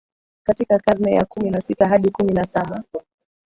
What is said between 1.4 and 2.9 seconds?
na sita hadi kumi na Saba